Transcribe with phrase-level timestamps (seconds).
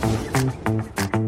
[0.00, 1.27] Thank you.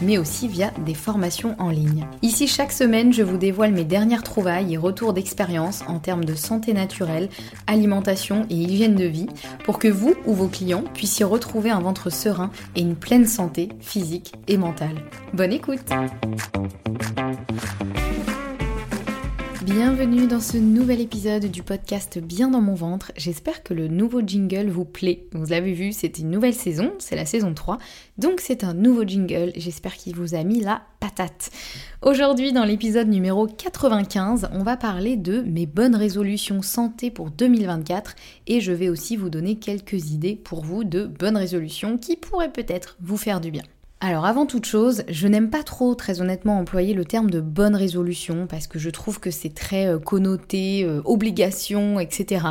[0.01, 2.05] mais aussi via des formations en ligne.
[2.21, 6.35] Ici, chaque semaine, je vous dévoile mes dernières trouvailles et retours d'expérience en termes de
[6.35, 7.29] santé naturelle,
[7.67, 9.27] alimentation et hygiène de vie
[9.65, 13.69] pour que vous ou vos clients puissiez retrouver un ventre serein et une pleine santé
[13.79, 14.95] physique et mentale.
[15.33, 15.85] Bonne écoute
[19.73, 23.13] Bienvenue dans ce nouvel épisode du podcast Bien dans mon ventre.
[23.15, 25.27] J'espère que le nouveau jingle vous plaît.
[25.31, 27.77] Vous l'avez vu, c'est une nouvelle saison, c'est la saison 3.
[28.17, 29.53] Donc c'est un nouveau jingle.
[29.55, 31.51] J'espère qu'il vous a mis la patate.
[32.01, 38.15] Aujourd'hui, dans l'épisode numéro 95, on va parler de mes bonnes résolutions santé pour 2024
[38.47, 42.51] et je vais aussi vous donner quelques idées pour vous de bonnes résolutions qui pourraient
[42.51, 43.63] peut-être vous faire du bien.
[44.03, 47.75] Alors avant toute chose, je n'aime pas trop très honnêtement employer le terme de bonne
[47.75, 52.47] résolution parce que je trouve que c'est très euh, connoté, euh, obligation, etc.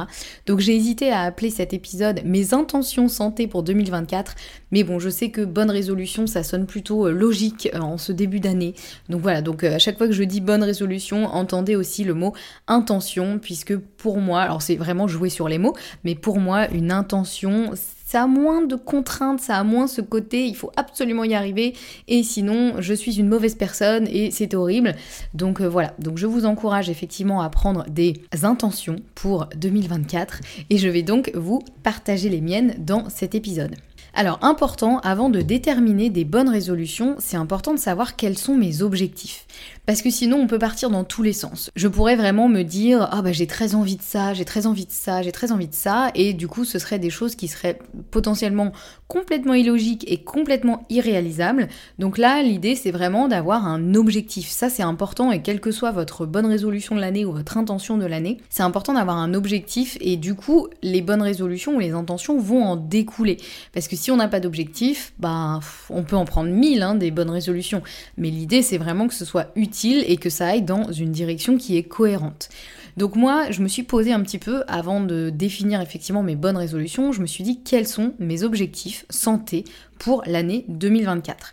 [0.46, 4.36] Donc j'ai hésité à appeler cet épisode mes intentions santé pour 2024.
[4.70, 8.38] Mais bon, je sais que bonne résolution, ça sonne plutôt euh, logique en ce début
[8.38, 8.76] d'année.
[9.08, 12.32] Donc voilà, donc à chaque fois que je dis bonne résolution, entendez aussi le mot
[12.68, 15.74] intention puisque pour moi, alors c'est vraiment jouer sur les mots,
[16.04, 17.72] mais pour moi une intention
[18.10, 21.74] ça a moins de contraintes, ça a moins ce côté, il faut absolument y arriver,
[22.08, 24.96] et sinon je suis une mauvaise personne et c'est horrible.
[25.32, 30.78] Donc euh, voilà, donc je vous encourage effectivement à prendre des intentions pour 2024, et
[30.78, 33.76] je vais donc vous partager les miennes dans cet épisode.
[34.12, 38.82] Alors important, avant de déterminer des bonnes résolutions, c'est important de savoir quels sont mes
[38.82, 39.46] objectifs.
[39.90, 41.68] Parce que sinon, on peut partir dans tous les sens.
[41.74, 44.86] Je pourrais vraiment me dire, ah bah j'ai très envie de ça, j'ai très envie
[44.86, 47.48] de ça, j'ai très envie de ça, et du coup, ce seraient des choses qui
[47.48, 47.80] seraient
[48.12, 48.70] potentiellement
[49.08, 51.66] complètement illogiques et complètement irréalisables.
[51.98, 54.48] Donc là, l'idée, c'est vraiment d'avoir un objectif.
[54.48, 57.98] Ça, c'est important, et quelle que soit votre bonne résolution de l'année ou votre intention
[57.98, 61.90] de l'année, c'est important d'avoir un objectif, et du coup, les bonnes résolutions ou les
[61.90, 63.38] intentions vont en découler.
[63.74, 65.58] Parce que si on n'a pas d'objectif, bah,
[65.88, 67.82] on peut en prendre mille, hein, des bonnes résolutions.
[68.16, 71.56] Mais l'idée, c'est vraiment que ce soit utile et que ça aille dans une direction
[71.56, 72.48] qui est cohérente.
[72.96, 76.56] Donc moi, je me suis posé un petit peu avant de définir effectivement mes bonnes
[76.56, 79.64] résolutions, je me suis dit quels sont mes objectifs santé
[79.98, 81.52] pour l'année 2024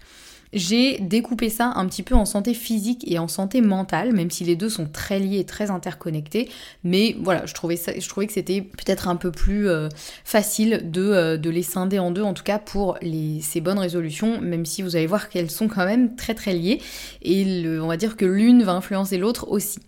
[0.53, 4.43] j'ai découpé ça un petit peu en santé physique et en santé mentale, même si
[4.43, 6.49] les deux sont très liés et très interconnectés.
[6.83, 9.89] Mais voilà, je trouvais, ça, je trouvais que c'était peut-être un peu plus euh,
[10.23, 14.39] facile de, euh, de, les scinder en deux, en tout cas pour ces bonnes résolutions,
[14.41, 16.81] même si vous allez voir qu'elles sont quand même très très liées.
[17.21, 19.79] Et on va dire que l'une va influencer l'autre aussi.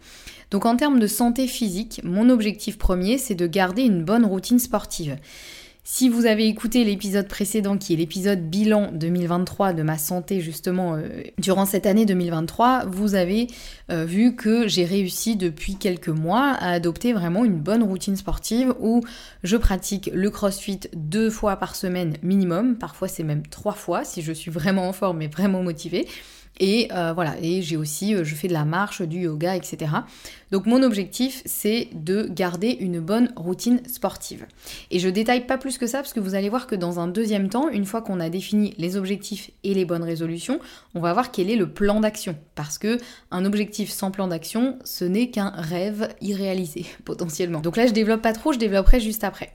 [0.52, 4.60] Donc en termes de santé physique, mon objectif premier, c'est de garder une bonne routine
[4.60, 5.18] sportive.
[5.92, 10.94] Si vous avez écouté l'épisode précédent, qui est l'épisode bilan 2023 de ma santé justement
[10.94, 13.48] euh, durant cette année 2023, vous avez
[13.90, 18.76] euh, vu que j'ai réussi depuis quelques mois à adopter vraiment une bonne routine sportive
[18.80, 19.02] où
[19.42, 24.22] je pratique le crossfit deux fois par semaine minimum, parfois c'est même trois fois si
[24.22, 26.08] je suis vraiment en forme et vraiment motivée.
[26.60, 29.92] Et euh, voilà, et j'ai aussi, je fais de la marche, du yoga, etc.
[30.52, 34.46] Donc mon objectif, c'est de garder une bonne routine sportive.
[34.92, 37.08] Et je détaille pas plus que ça parce que vous allez voir que dans un
[37.08, 40.60] deuxième temps, une fois qu'on a défini les objectifs et les bonnes résolutions,
[40.96, 42.36] on va voir quel est le plan d'action.
[42.56, 42.98] Parce que
[43.32, 47.62] un objectif sans plan d'action, ce n'est qu'un rêve irréalisé potentiellement.
[47.62, 49.54] Donc là, je développe pas trop, je développerai juste après.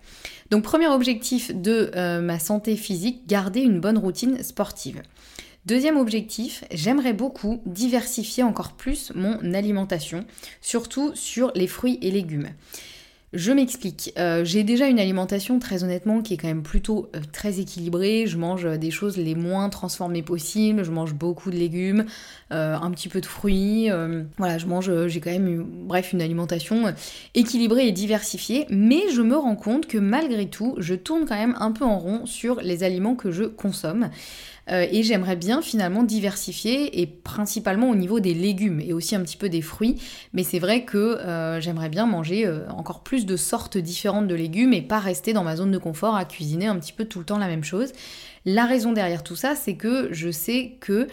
[0.50, 5.02] Donc premier objectif de euh, ma santé physique, garder une bonne routine sportive.
[5.66, 10.26] Deuxième objectif, j'aimerais beaucoup diversifier encore plus mon alimentation,
[10.60, 12.50] surtout sur les fruits et légumes.
[13.32, 14.12] Je m'explique.
[14.16, 18.26] Euh, j'ai déjà une alimentation très honnêtement qui est quand même plutôt euh, très équilibrée.
[18.28, 20.84] Je mange des choses les moins transformées possibles.
[20.84, 22.04] Je mange beaucoup de légumes,
[22.52, 23.88] euh, un petit peu de fruits.
[24.36, 25.08] voilà, je mange.
[25.08, 26.94] j'ai quand même, bref, une alimentation
[27.34, 28.66] équilibrée et diversifiée.
[28.68, 31.98] Mais je me rends compte que malgré tout, je tourne quand même un peu en
[31.98, 34.10] rond sur les aliments que je consomme.
[34.70, 39.20] Euh, et j'aimerais bien finalement diversifier et principalement au niveau des légumes et aussi un
[39.20, 39.96] petit peu des fruits.
[40.32, 44.34] Mais c'est vrai que euh, j'aimerais bien manger euh, encore plus de sortes différentes de
[44.34, 47.18] légumes et pas rester dans ma zone de confort à cuisiner un petit peu tout
[47.18, 47.92] le temps la même chose.
[48.46, 51.08] La raison derrière tout ça, c'est que je sais que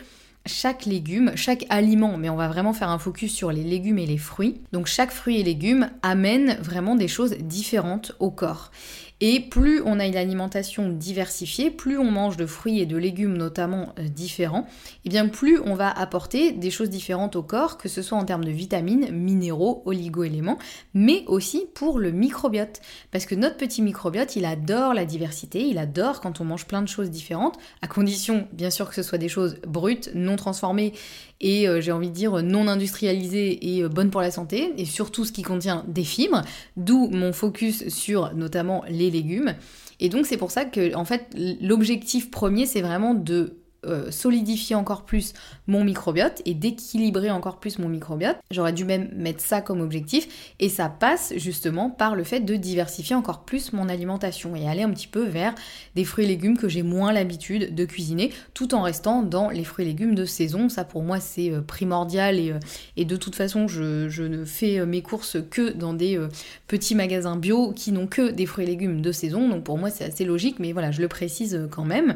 [0.46, 4.08] chaque légume, chaque aliment, mais on va vraiment faire un focus sur les légumes et
[4.08, 4.60] les fruits.
[4.72, 8.72] Donc chaque fruit et légume amène vraiment des choses différentes au corps.
[9.24, 13.38] Et plus on a une alimentation diversifiée, plus on mange de fruits et de légumes
[13.38, 17.78] notamment euh, différents, et eh bien plus on va apporter des choses différentes au corps,
[17.78, 20.58] que ce soit en termes de vitamines, minéraux, oligo-éléments,
[20.96, 22.82] mais aussi pour le microbiote.
[23.12, 26.82] Parce que notre petit microbiote, il adore la diversité, il adore quand on mange plein
[26.82, 30.94] de choses différentes, à condition bien sûr que ce soit des choses brutes, non transformées
[31.42, 34.86] et euh, j'ai envie de dire non industrialisée et euh, bonne pour la santé, et
[34.86, 36.44] surtout ce qui contient des fibres,
[36.78, 39.56] d'où mon focus sur notamment les légumes.
[40.00, 41.28] Et donc c'est pour ça que en fait
[41.62, 45.34] l'objectif premier c'est vraiment de euh, solidifier encore plus
[45.66, 48.38] mon microbiote et d'équilibrer encore plus mon microbiote.
[48.52, 52.56] J'aurais dû même mettre ça comme objectif et ça passe justement par le fait de
[52.56, 55.56] diversifier encore plus mon alimentation et aller un petit peu vers
[55.96, 59.64] des fruits et légumes que j'ai moins l'habitude de cuisiner tout en restant dans les
[59.64, 60.70] fruits et légumes de saison.
[60.70, 62.60] Ça pour moi c'est euh, primordial et, euh,
[62.98, 66.24] et, de toute façon je, ne fais mes courses que dans des
[66.68, 69.90] petits magasins bio qui n'ont que des fruits et légumes de saison donc pour moi
[69.90, 72.14] c'est assez logique mais voilà je le précise quand même.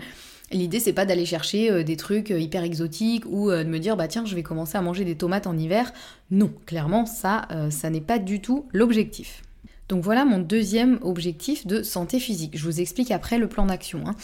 [0.51, 3.79] L'idée c'est pas d'aller chercher euh, des trucs euh, hyper exotiques ou euh, de me
[3.79, 5.91] dire bah tiens je vais commencer à manger des tomates en hiver.
[6.29, 9.41] Non, clairement ça, ça n'est pas du tout l'objectif.
[9.89, 12.57] Donc voilà mon deuxième objectif de santé physique.
[12.57, 14.01] Je vous explique après le plan d'action.
[14.07, 14.15] Hein.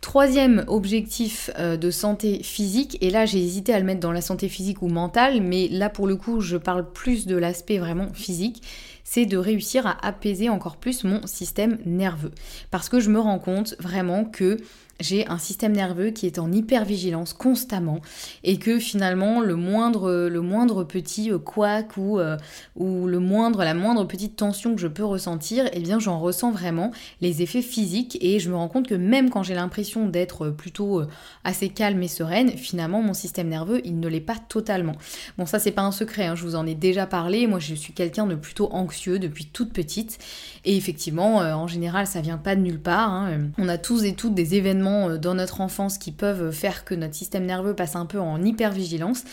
[0.00, 4.48] Troisième objectif de santé physique, et là j'ai hésité à le mettre dans la santé
[4.48, 8.62] physique ou mentale, mais là pour le coup je parle plus de l'aspect vraiment physique,
[9.02, 12.32] c'est de réussir à apaiser encore plus mon système nerveux.
[12.70, 14.58] Parce que je me rends compte vraiment que
[15.00, 18.00] j'ai un système nerveux qui est en hypervigilance constamment
[18.42, 22.36] et que finalement le moindre, le moindre petit euh, couac ou, euh,
[22.74, 26.50] ou le moindre, la moindre petite tension que je peux ressentir, eh bien j'en ressens
[26.50, 26.90] vraiment
[27.20, 31.00] les effets physiques et je me rends compte que même quand j'ai l'impression d'être plutôt
[31.00, 31.08] euh,
[31.44, 34.94] assez calme et sereine, finalement mon système nerveux il ne l'est pas totalement.
[35.38, 37.74] Bon ça c'est pas un secret, hein, je vous en ai déjà parlé, moi je
[37.74, 40.18] suis quelqu'un de plutôt anxieux depuis toute petite
[40.64, 43.50] et effectivement en général ça vient pas de nulle part, hein.
[43.58, 46.94] on a tous et toutes des événements euh, dans notre enfance qui peuvent faire que
[46.94, 49.24] notre système nerveux passe un peu en hypervigilance.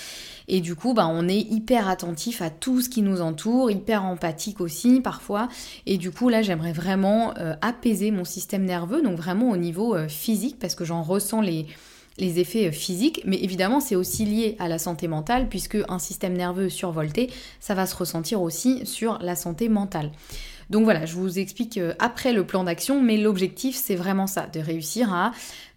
[0.48, 4.06] Et du coup, bah, on est hyper attentif à tout ce qui nous entoure, hyper
[4.06, 5.50] empathique aussi parfois.
[5.86, 9.96] Et du coup, là, j'aimerais vraiment euh, apaiser mon système nerveux, donc vraiment au niveau
[9.96, 11.66] euh, physique, parce que j'en ressens les,
[12.18, 16.34] les effets physiques, mais évidemment c'est aussi lié à la santé mentale puisque un système
[16.34, 17.30] nerveux survolté,
[17.60, 20.12] ça va se ressentir aussi sur la santé mentale.
[20.70, 24.48] Donc voilà, je vous explique euh, après le plan d'action, mais l'objectif c'est vraiment ça,
[24.48, 25.32] de réussir à,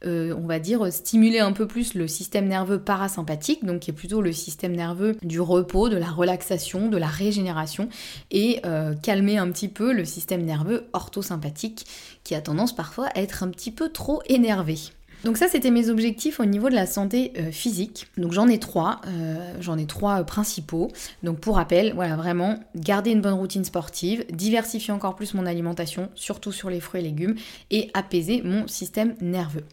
[0.05, 3.95] euh, on va dire, stimuler un peu plus le système nerveux parasympathique, donc qui est
[3.95, 7.89] plutôt le système nerveux du repos, de la relaxation, de la régénération,
[8.31, 11.87] et euh, calmer un petit peu le système nerveux orthosympathique,
[12.25, 14.79] qui a tendance parfois à être un petit peu trop énervé.
[15.25, 18.07] Donc ça, c'était mes objectifs au niveau de la santé euh, physique.
[18.17, 20.89] Donc j'en ai trois, euh, j'en ai trois euh, principaux.
[21.23, 26.09] Donc pour rappel, voilà, vraiment garder une bonne routine sportive, diversifier encore plus mon alimentation,
[26.15, 27.35] surtout sur les fruits et légumes,
[27.71, 29.65] et apaiser mon système nerveux.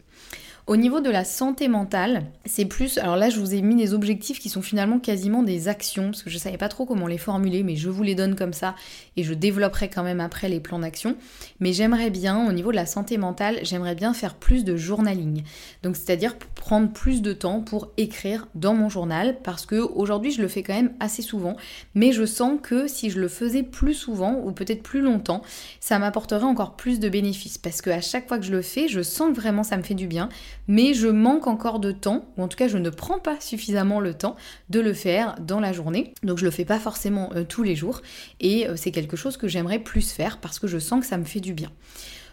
[0.66, 2.98] Au niveau de la santé mentale, c'est plus.
[2.98, 6.24] Alors là, je vous ai mis des objectifs qui sont finalement quasiment des actions, parce
[6.24, 8.74] que je savais pas trop comment les formuler, mais je vous les donne comme ça
[9.16, 11.16] et je développerai quand même après les plans d'action.
[11.60, 15.44] Mais j'aimerais bien, au niveau de la santé mentale, j'aimerais bien faire plus de journaling.
[15.84, 20.42] Donc c'est-à-dire prendre plus de temps pour écrire dans mon journal parce que aujourd'hui je
[20.42, 21.54] le fais quand même assez souvent,
[21.94, 25.42] mais je sens que si je le faisais plus souvent ou peut-être plus longtemps,
[25.78, 28.88] ça m'apporterait encore plus de bénéfices parce que à chaque fois que je le fais,
[28.88, 30.28] je sens que vraiment ça me fait du bien,
[30.68, 34.00] mais je manque encore de temps ou en tout cas je ne prends pas suffisamment
[34.00, 34.36] le temps
[34.70, 36.14] de le faire dans la journée.
[36.22, 38.02] Donc je le fais pas forcément euh, tous les jours
[38.40, 41.18] et euh, c'est quelque chose que j'aimerais plus faire parce que je sens que ça
[41.18, 41.70] me fait du bien.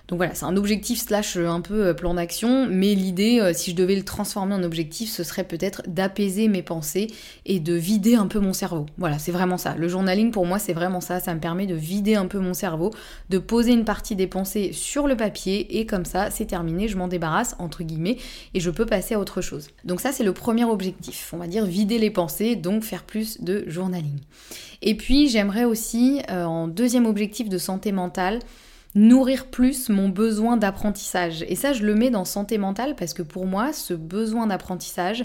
[0.09, 3.53] Donc voilà, c'est un objectif slash euh, un peu euh, plan d'action, mais l'idée, euh,
[3.53, 7.07] si je devais le transformer en objectif, ce serait peut-être d'apaiser mes pensées
[7.45, 8.85] et de vider un peu mon cerveau.
[8.97, 9.75] Voilà, c'est vraiment ça.
[9.77, 11.21] Le journaling pour moi, c'est vraiment ça.
[11.21, 12.91] Ça me permet de vider un peu mon cerveau,
[13.29, 16.97] de poser une partie des pensées sur le papier et comme ça, c'est terminé, je
[16.97, 18.17] m'en débarrasse entre guillemets
[18.53, 19.69] et je peux passer à autre chose.
[19.85, 21.31] Donc ça, c'est le premier objectif.
[21.33, 24.19] On va dire vider les pensées, donc faire plus de journaling.
[24.81, 28.39] Et puis, j'aimerais aussi, en deuxième objectif de santé mentale,
[28.95, 31.43] nourrir plus mon besoin d'apprentissage.
[31.47, 35.23] Et ça, je le mets dans santé mentale parce que pour moi, ce besoin d'apprentissage,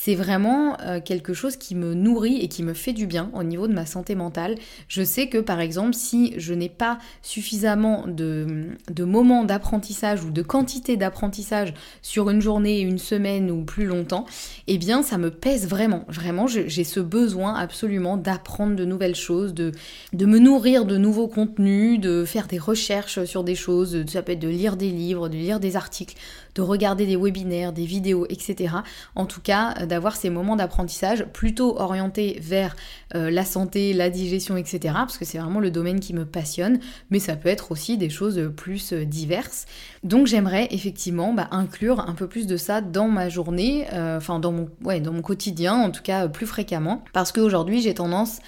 [0.00, 3.42] c'est vraiment euh, quelque chose qui me nourrit et qui me fait du bien au
[3.42, 4.54] niveau de ma santé mentale.
[4.86, 10.40] Je sais que par exemple, si je n'ai pas suffisamment de, moments d'apprentissage ou de
[10.42, 14.24] quantité d'apprentissage sur une journée, une semaine ou plus longtemps,
[14.68, 16.04] eh bien ça me pèse vraiment.
[16.06, 19.72] Vraiment, j'ai ce besoin absolument d'apprendre de nouvelles choses, de
[20.12, 24.38] me nourrir de nouveaux contenus, de faire des recherches sur des choses, ça peut être
[24.38, 26.14] de lire des livres, de lire des articles,
[26.58, 28.74] de regarder des webinaires, des vidéos, etc.
[29.14, 32.74] En tout cas, euh, d'avoir ces moments d'apprentissage plutôt orientés vers
[33.14, 34.80] euh, la santé, la digestion, etc.
[34.94, 38.10] Parce que c'est vraiment le domaine qui me passionne, mais ça peut être aussi des
[38.10, 39.66] choses plus euh, diverses.
[40.02, 44.52] Donc j'aimerais effectivement bah, inclure un peu plus de ça dans ma journée, enfin dans
[44.52, 48.38] mon, ouais, dans mon quotidien, en tout cas plus fréquemment, parce qu'aujourd'hui j'ai tendance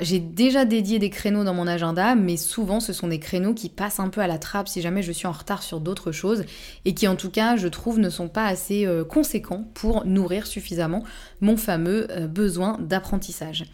[0.00, 3.68] j'ai déjà dédié des créneaux dans mon agenda, mais souvent ce sont des créneaux qui
[3.68, 6.44] passent un peu à la trappe si jamais je suis en retard sur d'autres choses
[6.86, 10.46] et qui en tout cas je trouve ne sont pas assez euh, conséquents pour nourrir
[10.46, 11.04] suffisamment
[11.40, 13.64] mon fameux euh, besoin d'apprentissage.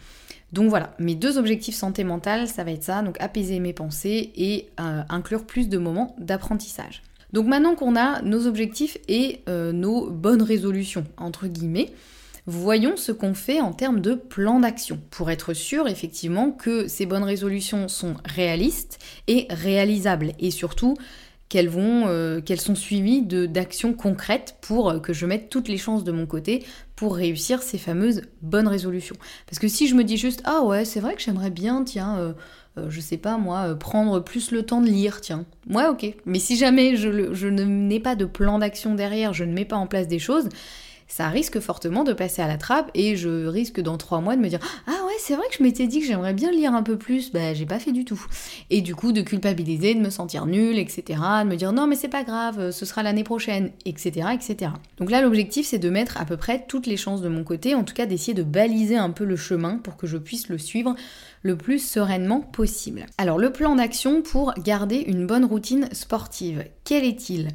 [0.51, 4.31] Donc voilà, mes deux objectifs santé mentale, ça va être ça, donc apaiser mes pensées
[4.35, 7.01] et euh, inclure plus de moments d'apprentissage.
[7.31, 11.91] Donc maintenant qu'on a nos objectifs et nos bonnes résolutions, entre guillemets,
[12.45, 17.05] voyons ce qu'on fait en termes de plan d'action, pour être sûr effectivement que ces
[17.05, 20.95] bonnes résolutions sont réalistes et réalisables, et surtout
[21.53, 26.11] qu'elles euh, sont suivies d'actions concrètes pour euh, que je mette toutes les chances de
[26.11, 29.15] mon côté pour réussir ces fameuses bonnes résolutions.
[29.45, 32.17] Parce que si je me dis juste ah ouais c'est vrai que j'aimerais bien tiens
[32.17, 32.33] euh,
[32.89, 36.15] je sais pas moi prendre plus le temps de lire tiens ouais ok.
[36.25, 39.75] Mais si jamais je, je n'ai pas de plan d'action derrière je ne mets pas
[39.75, 40.49] en place des choses
[41.15, 44.41] ça risque fortement de passer à la trappe et je risque dans trois mois de
[44.41, 46.81] me dire ah ouais c'est vrai que je m'étais dit que j'aimerais bien lire un
[46.81, 48.19] peu plus, bah j'ai pas fait du tout.
[48.71, 51.19] Et du coup de culpabiliser, de me sentir nulle, etc.
[51.43, 54.29] De me dire non mais c'est pas grave, ce sera l'année prochaine, etc.
[54.33, 54.71] etc.
[54.97, 57.75] Donc là l'objectif c'est de mettre à peu près toutes les chances de mon côté,
[57.75, 60.57] en tout cas d'essayer de baliser un peu le chemin pour que je puisse le
[60.57, 60.95] suivre
[61.43, 63.05] le plus sereinement possible.
[63.19, 67.49] Alors le plan d'action pour garder une bonne routine sportive, quel est-il?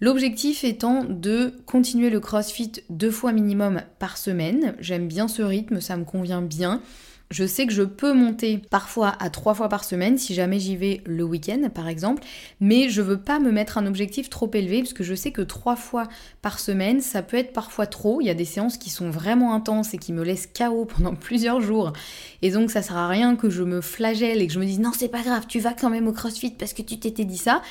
[0.00, 4.74] L'objectif étant de continuer le CrossFit deux fois minimum par semaine.
[4.80, 6.82] J'aime bien ce rythme, ça me convient bien.
[7.30, 10.76] Je sais que je peux monter parfois à trois fois par semaine si jamais j'y
[10.76, 12.22] vais le week-end par exemple,
[12.60, 15.40] mais je veux pas me mettre un objectif trop élevé parce que je sais que
[15.40, 16.06] trois fois
[16.42, 18.20] par semaine ça peut être parfois trop.
[18.20, 21.14] Il y a des séances qui sont vraiment intenses et qui me laissent KO pendant
[21.14, 21.92] plusieurs jours
[22.42, 24.80] et donc ça sert à rien que je me flagelle et que je me dise
[24.80, 27.38] non c'est pas grave, tu vas quand même au CrossFit parce que tu t'étais dit
[27.38, 27.62] ça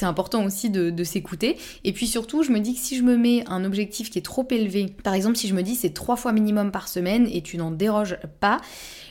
[0.00, 1.58] c'est important aussi de, s'écouter.
[1.84, 4.22] Et puis surtout, je me dis que si je me mets un objectif qui est
[4.22, 7.42] trop élevé, par exemple si je me dis c'est trois fois minimum par semaine et
[7.42, 8.60] tu n'en déroges pas,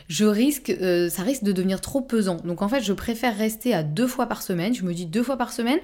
[0.07, 2.37] je risque, euh, ça risque de devenir trop pesant.
[2.37, 4.73] Donc en fait, je préfère rester à deux fois par semaine.
[4.73, 5.79] Je me dis deux fois par semaine,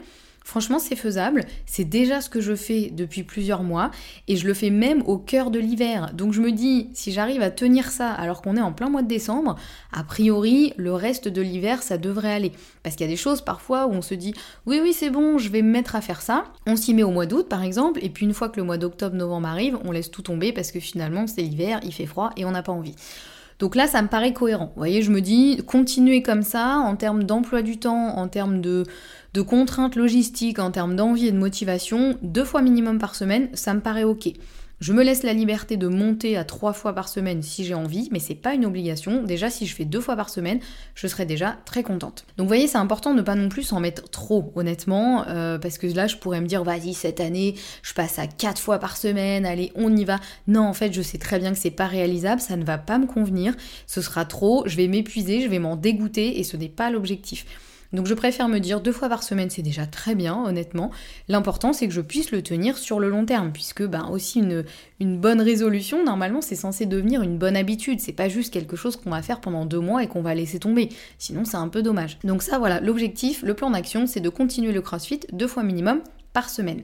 [0.46, 1.44] Franchement, c'est faisable.
[1.66, 3.90] C'est déjà ce que je fais depuis plusieurs mois
[4.28, 6.12] et je le fais même au cœur de l'hiver.
[6.14, 9.02] Donc je me dis, si j'arrive à tenir ça alors qu'on est en plein mois
[9.02, 9.56] de décembre,
[9.92, 12.52] a priori, le reste de l'hiver, ça devrait aller.
[12.84, 14.36] Parce qu'il y a des choses parfois où on se dit,
[14.68, 16.46] oui, oui, c'est bon, je vais me mettre à faire ça.
[16.68, 18.78] On s'y met au mois d'août, par exemple, et puis une fois que le mois
[18.78, 22.46] d'octobre-novembre arrive, on laisse tout tomber parce que finalement, c'est l'hiver, il fait froid et
[22.46, 22.96] on n'a pas envie.
[23.60, 24.66] Donc là, ça me paraît cohérent.
[24.76, 28.60] Vous voyez, je me dis, continuer comme ça, en termes d'emploi du temps, en termes
[28.60, 28.84] de,
[29.36, 33.74] de contraintes logistiques, en termes d'envie et de motivation, deux fois minimum par semaine, ça
[33.74, 34.30] me paraît ok.
[34.80, 38.08] Je me laisse la liberté de monter à trois fois par semaine si j'ai envie,
[38.14, 39.24] mais c'est pas une obligation.
[39.24, 40.62] Déjà, si je fais deux fois par semaine,
[40.96, 42.26] je serai déjà très contente.
[42.38, 45.60] Donc, vous voyez, c'est important de ne pas non plus s'en mettre trop, honnêtement, euh,
[45.60, 48.80] parce que là, je pourrais me dire, vas-y, cette année, je passe à quatre fois
[48.80, 50.22] par semaine, allez, on y va.
[50.48, 53.00] Non, en fait, je sais très bien que c'est pas réalisable, ça ne va pas
[53.00, 53.54] me convenir,
[53.86, 57.46] ce sera trop, je vais m'épuiser, je vais m'en dégoûter, et ce n'est pas l'objectif.
[57.96, 60.92] Donc je préfère me dire deux fois par semaine, c'est déjà très bien, honnêtement.
[61.28, 64.40] L'important, c'est que je puisse le tenir sur le long terme, puisque ben, aussi
[65.00, 68.00] une, bonne résolution, normalement, c'est censé devenir une bonne habitude.
[68.00, 70.60] C'est pas juste quelque chose qu'on va faire pendant deux mois et qu'on va laisser
[70.60, 70.90] tomber.
[71.18, 72.20] Sinon, c'est un peu dommage.
[72.24, 76.02] Donc ça, voilà, l'objectif, le plan d'action, c'est de continuer le CrossFit deux fois minimum
[76.34, 76.84] par semaine.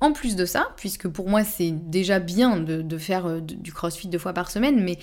[0.00, 4.08] En plus de ça, puisque pour moi c'est déjà bien de, faire euh, du crossfit
[4.08, 4.98] deux fois par semaine, mais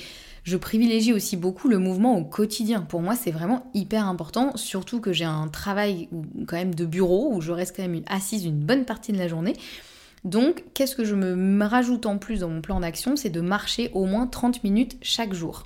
[0.50, 2.82] je privilégie aussi beaucoup le mouvement au quotidien.
[2.82, 6.10] Pour moi, c'est vraiment hyper important, surtout que j'ai un travail
[6.48, 9.28] quand même de bureau où je reste quand même assise une bonne partie de la
[9.28, 9.54] journée.
[10.24, 13.90] Donc, qu'est-ce que je me rajoute en plus dans mon plan d'action C'est de marcher
[13.94, 15.66] au moins 30 minutes chaque jour.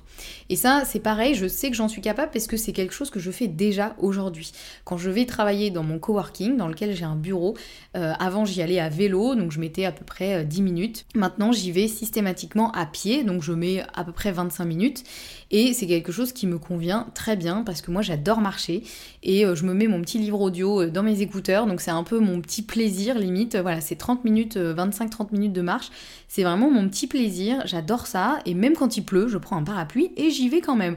[0.50, 3.10] Et ça, c'est pareil, je sais que j'en suis capable parce que c'est quelque chose
[3.10, 4.52] que je fais déjà aujourd'hui.
[4.84, 7.56] Quand je vais travailler dans mon coworking, dans lequel j'ai un bureau,
[7.96, 11.06] euh, avant j'y allais à vélo, donc je mettais à peu près 10 euh, minutes.
[11.14, 15.04] Maintenant, j'y vais systématiquement à pied, donc je mets à peu près 25 minutes.
[15.50, 18.82] Et c'est quelque chose qui me convient très bien parce que moi j'adore marcher
[19.22, 22.02] et euh, je me mets mon petit livre audio dans mes écouteurs, donc c'est un
[22.02, 23.56] peu mon petit plaisir limite.
[23.56, 25.90] Voilà, c'est 30 minutes, 25-30 minutes de marche.
[26.28, 28.38] C'est vraiment mon petit plaisir, j'adore ça.
[28.46, 30.96] Et même quand il pleut, je prends un parapluie et j'y vais quand même.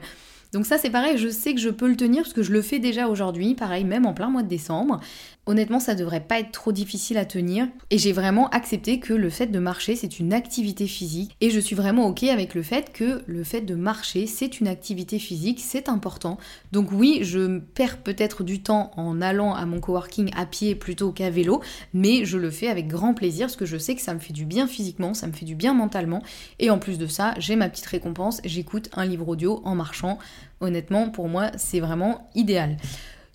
[0.52, 2.62] Donc ça c'est pareil, je sais que je peux le tenir parce que je le
[2.62, 5.00] fais déjà aujourd'hui, pareil même en plein mois de décembre.
[5.48, 9.30] Honnêtement, ça devrait pas être trop difficile à tenir et j'ai vraiment accepté que le
[9.30, 12.92] fait de marcher, c'est une activité physique et je suis vraiment OK avec le fait
[12.92, 16.36] que le fait de marcher, c'est une activité physique, c'est important.
[16.70, 21.12] Donc oui, je perds peut-être du temps en allant à mon coworking à pied plutôt
[21.12, 21.62] qu'à vélo,
[21.94, 24.34] mais je le fais avec grand plaisir parce que je sais que ça me fait
[24.34, 26.22] du bien physiquement, ça me fait du bien mentalement
[26.58, 30.18] et en plus de ça, j'ai ma petite récompense, j'écoute un livre audio en marchant.
[30.60, 32.76] Honnêtement, pour moi, c'est vraiment idéal.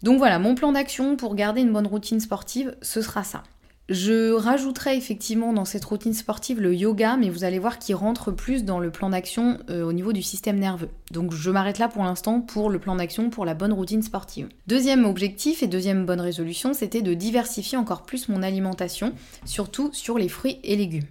[0.03, 3.43] Donc voilà, mon plan d'action pour garder une bonne routine sportive, ce sera ça.
[3.89, 8.31] Je rajouterai effectivement dans cette routine sportive le yoga, mais vous allez voir qu'il rentre
[8.31, 10.87] plus dans le plan d'action euh, au niveau du système nerveux.
[11.11, 14.47] Donc je m'arrête là pour l'instant pour le plan d'action pour la bonne routine sportive.
[14.67, 19.11] Deuxième objectif et deuxième bonne résolution, c'était de diversifier encore plus mon alimentation,
[19.43, 21.03] surtout sur les fruits et légumes.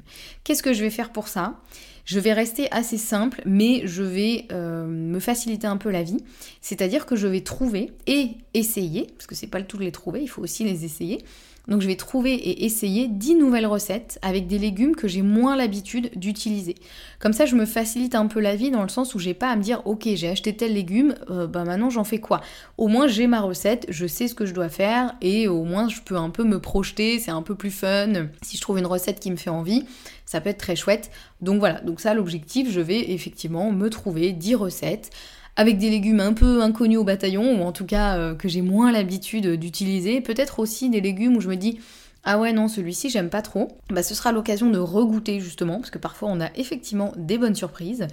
[0.42, 1.60] Qu'est-ce que je vais faire pour ça?
[2.04, 6.18] Je vais rester assez simple, mais je vais euh, me faciliter un peu la vie.
[6.60, 9.92] C'est-à-dire que je vais trouver et essayer, parce que c'est pas le tout de les
[9.92, 11.22] trouver, il faut aussi les essayer.
[11.68, 15.54] Donc je vais trouver et essayer 10 nouvelles recettes avec des légumes que j'ai moins
[15.54, 16.74] l'habitude d'utiliser.
[17.20, 19.50] Comme ça je me facilite un peu la vie dans le sens où j'ai pas
[19.50, 22.40] à me dire ok j'ai acheté tel légume, euh, bah maintenant j'en fais quoi?
[22.78, 25.88] Au moins j'ai ma recette, je sais ce que je dois faire et au moins
[25.88, 28.12] je peux un peu me projeter, c'est un peu plus fun.
[28.42, 29.84] Si je trouve une recette qui me fait envie,
[30.26, 31.10] ça peut être très chouette.
[31.40, 35.10] Donc voilà, donc ça l'objectif, je vais effectivement me trouver 10 recettes
[35.56, 38.62] avec des légumes un peu inconnus au bataillon, ou en tout cas euh, que j'ai
[38.62, 40.20] moins l'habitude d'utiliser.
[40.20, 41.78] Peut-être aussi des légumes où je me dis
[42.24, 45.90] ah ouais non celui-ci j'aime pas trop, bah ce sera l'occasion de regoûter justement parce
[45.90, 48.06] que parfois on a effectivement des bonnes surprises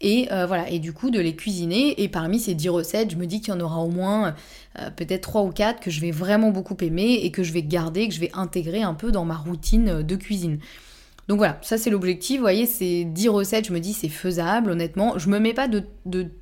[0.00, 3.16] et euh, voilà et du coup de les cuisiner et parmi ces 10 recettes je
[3.16, 4.34] me dis qu'il y en aura au moins
[4.80, 7.62] euh, peut-être 3 ou 4 que je vais vraiment beaucoup aimer et que je vais
[7.62, 10.58] garder, que je vais intégrer un peu dans ma routine de cuisine.
[11.28, 12.38] Donc voilà, ça c'est l'objectif.
[12.38, 15.18] Vous voyez, c'est 10 recettes, je me dis c'est faisable, honnêtement.
[15.18, 15.82] Je me mets pas de,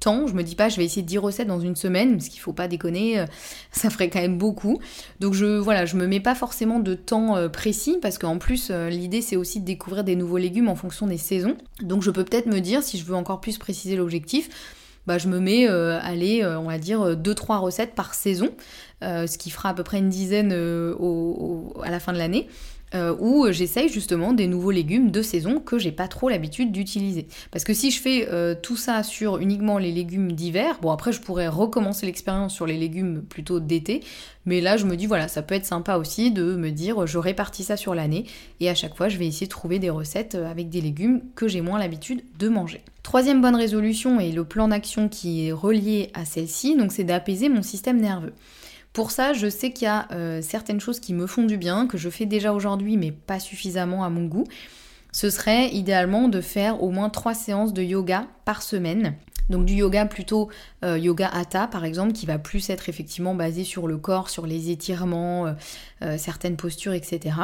[0.01, 2.41] temps, je me dis pas je vais essayer 10 recettes dans une semaine, parce qu'il
[2.41, 3.27] faut pas déconner, euh,
[3.73, 4.81] ça ferait quand même beaucoup.
[5.21, 8.69] Donc je voilà, je me mets pas forcément de temps euh, précis, parce qu'en plus
[8.71, 11.57] euh, l'idée c'est aussi de découvrir des nouveaux légumes en fonction des saisons.
[11.83, 14.49] Donc je peux peut-être me dire, si je veux encore plus préciser l'objectif,
[15.07, 18.51] bah, je me mets, allez, on va dire 2-3 recettes par saison,
[19.03, 22.49] ce qui fera à peu près une dizaine à la fin de l'année.
[22.93, 27.29] Euh, où j'essaye justement des nouveaux légumes de saison que j'ai pas trop l'habitude d'utiliser.
[27.53, 31.13] Parce que si je fais euh, tout ça sur uniquement les légumes d'hiver, bon après
[31.13, 34.03] je pourrais recommencer l'expérience sur les légumes plutôt d'été,
[34.45, 37.19] mais là je me dis voilà, ça peut être sympa aussi de me dire je
[37.19, 38.27] répartis ça sur l'année
[38.59, 41.47] et à chaque fois je vais essayer de trouver des recettes avec des légumes que
[41.47, 42.81] j'ai moins l'habitude de manger.
[43.05, 47.49] Troisième bonne résolution et le plan d'action qui est relié à celle-ci, donc c'est d'apaiser
[47.49, 48.33] mon système nerveux.
[48.93, 51.87] Pour ça, je sais qu'il y a euh, certaines choses qui me font du bien,
[51.87, 54.45] que je fais déjà aujourd'hui, mais pas suffisamment à mon goût.
[55.13, 59.15] Ce serait idéalement de faire au moins trois séances de yoga par semaine.
[59.49, 60.49] Donc du yoga plutôt
[60.85, 64.47] euh, yoga hatha par exemple, qui va plus être effectivement basé sur le corps, sur
[64.47, 65.55] les étirements,
[66.03, 67.35] euh, certaines postures, etc.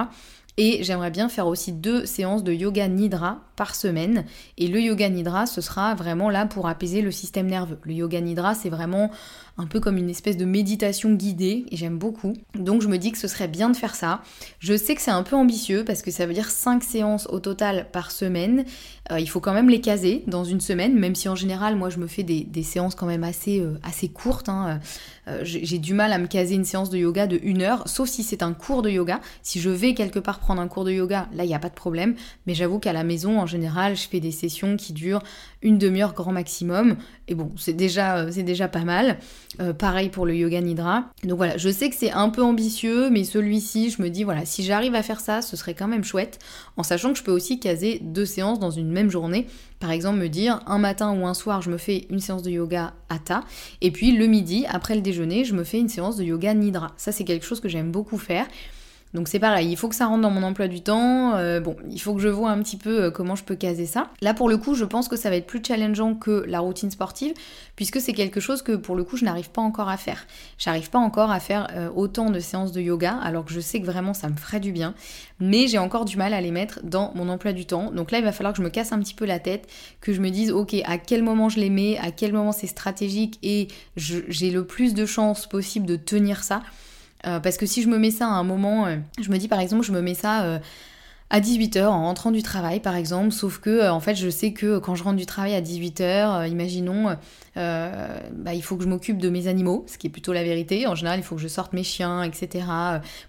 [0.58, 4.24] Et j'aimerais bien faire aussi deux séances de yoga nidra par semaine.
[4.56, 7.78] Et le yoga nidra, ce sera vraiment là pour apaiser le système nerveux.
[7.82, 9.10] Le yoga nidra, c'est vraiment
[9.58, 12.34] un peu comme une espèce de méditation guidée et j'aime beaucoup.
[12.54, 14.22] Donc je me dis que ce serait bien de faire ça.
[14.58, 17.40] Je sais que c'est un peu ambitieux parce que ça veut dire 5 séances au
[17.40, 18.64] total par semaine.
[19.10, 21.90] Euh, il faut quand même les caser dans une semaine, même si en général moi
[21.90, 24.48] je me fais des, séances quand même assez, euh, assez courtes.
[24.48, 24.80] Hein.
[25.28, 28.08] Euh, j'ai du mal à me caser une séance de yoga de une heure, sauf
[28.08, 29.20] si c'est un cours de yoga.
[29.42, 31.68] Si je vais quelque part prendre un cours de yoga, là, il n'y a pas
[31.68, 32.14] de problème.
[32.46, 35.22] Mais j'avoue qu'à la maison, en général, je fais des sessions qui durent
[35.66, 36.96] une demi-heure grand maximum.
[37.26, 39.18] Et bon, c'est déjà, euh, c'est déjà pas mal.
[39.60, 41.10] Euh, pareil pour le yoga nidra.
[41.24, 44.44] Donc voilà, je sais que c'est un peu ambitieux, mais celui-ci, je me dis, voilà,
[44.44, 46.38] si j'arrive à faire ça, ce serait quand même chouette,
[46.76, 49.48] en sachant que je peux aussi caser deux séances dans une même journée.
[49.80, 52.50] Par exemple, me dire, un matin ou un soir, je me fais une séance de
[52.50, 53.42] yoga Hatha,
[53.80, 56.92] et puis le midi, après le déjeuner, je me fais une séance de yoga nidra.
[56.96, 58.46] Ça, c'est quelque chose que j'aime beaucoup faire.
[59.14, 61.36] Donc c'est pareil, il faut que ça rentre dans mon emploi du temps.
[61.36, 63.86] Euh, bon, il faut que je vois un petit peu euh, comment je peux caser
[63.86, 64.10] ça.
[64.20, 66.90] Là pour le coup, je pense que ça va être plus challengeant que la routine
[66.90, 67.32] sportive,
[67.76, 70.26] puisque c'est quelque chose que pour le coup je n'arrive pas encore à faire.
[70.58, 73.80] J'arrive pas encore à faire euh, autant de séances de yoga, alors que je sais
[73.80, 74.94] que vraiment ça me ferait du bien,
[75.40, 77.92] mais j'ai encore du mal à les mettre dans mon emploi du temps.
[77.92, 79.66] Donc là il va falloir que je me casse un petit peu la tête,
[80.00, 82.66] que je me dise ok à quel moment je les mets, à quel moment c'est
[82.66, 86.60] stratégique et j'ai le plus de chances possible de tenir ça.
[87.26, 89.48] Euh, parce que si je me mets ça à un moment, euh, je me dis
[89.48, 90.58] par exemple, je me mets ça euh,
[91.28, 94.78] à 18h en rentrant du travail par exemple, sauf que en fait je sais que
[94.78, 97.16] quand je rentre du travail à 18h, imaginons,
[97.56, 100.86] bah, il faut que je m'occupe de mes animaux, ce qui est plutôt la vérité.
[100.86, 102.66] En général, il faut que je sorte mes chiens, etc.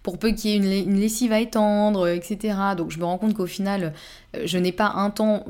[0.04, 2.56] Pour peu qu'il y ait une, lessive à étendre, etc.
[2.78, 3.94] Donc je me rends compte qu'au final,
[4.46, 5.46] je n'ai pas un temps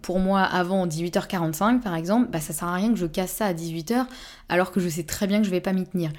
[0.00, 3.46] pour moi avant 18h45 par exemple, bah ça sert à rien que je casse ça
[3.46, 4.06] à 18h
[4.48, 6.12] alors que je sais très bien que je vais pas m'y tenir.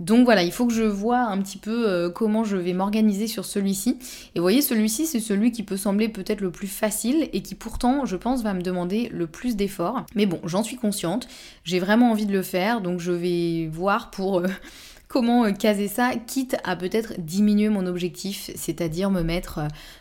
[0.00, 3.26] Donc voilà, il faut que je vois un petit peu euh, comment je vais m'organiser
[3.26, 3.98] sur celui-ci.
[4.34, 7.54] Et vous voyez, celui-ci, c'est celui qui peut sembler peut-être le plus facile et qui
[7.54, 10.04] pourtant, je pense, va me demander le plus d'efforts.
[10.14, 11.28] Mais bon, j'en suis consciente,
[11.62, 14.40] j'ai vraiment envie de le faire, donc je vais voir pour...
[14.40, 14.46] Euh,
[15.06, 19.60] comment euh, caser ça, quitte à peut-être diminuer mon objectif, c'est-à-dire me mettre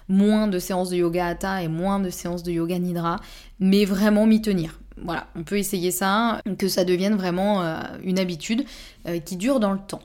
[0.10, 3.20] moins de séances de yoga hatha et moins de séances de yoga nidra,
[3.60, 4.80] mais vraiment m'y tenir.
[5.02, 8.66] Voilà, on peut essayer ça, que ça devienne vraiment euh, une habitude
[9.08, 10.04] euh, qui dure dans le temps.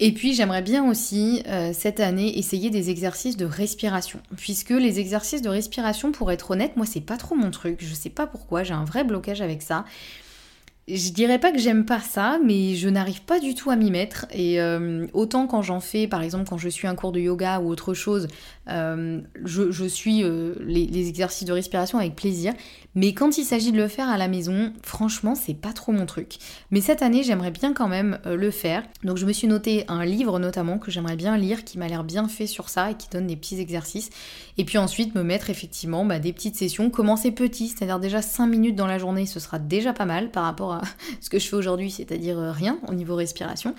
[0.00, 4.98] Et puis j'aimerais bien aussi euh, cette année essayer des exercices de respiration, puisque les
[4.98, 8.26] exercices de respiration, pour être honnête, moi c'est pas trop mon truc, je sais pas
[8.26, 9.84] pourquoi, j'ai un vrai blocage avec ça.
[10.88, 13.92] Je dirais pas que j'aime pas ça, mais je n'arrive pas du tout à m'y
[13.92, 14.26] mettre.
[14.34, 14.58] Et
[15.12, 17.94] autant quand j'en fais, par exemple quand je suis un cours de yoga ou autre
[17.94, 18.26] chose,
[18.66, 20.24] je, suis
[20.60, 22.52] les, exercices de respiration avec plaisir.
[22.94, 26.04] Mais quand il s'agit de le faire à la maison, franchement, c'est pas trop mon
[26.04, 26.36] truc.
[26.70, 28.82] Mais cette année, j'aimerais bien quand même euh, le faire.
[29.02, 32.04] Donc je me suis noté un livre notamment que j'aimerais bien lire, qui m'a l'air
[32.04, 34.10] bien fait sur ça et qui donne des petits exercices.
[34.58, 38.46] Et puis ensuite me mettre effectivement bah, des petites sessions, commencer petit, c'est-à-dire déjà 5
[38.46, 40.82] minutes dans la journée, ce sera déjà pas mal par rapport à
[41.20, 43.74] ce que je fais aujourd'hui, c'est-à-dire euh, rien au niveau respiration.